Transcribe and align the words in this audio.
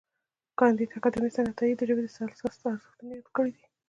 کانديد 0.59 0.89
اکاډميسن 0.97 1.45
عطايي 1.51 1.73
د 1.77 1.81
ژبې 1.89 2.01
د 2.03 2.07
سلاست 2.15 2.41
ارزښت 2.71 2.97
یادونه 2.99 3.25
کړې 3.35 3.51
ده. 3.55 3.63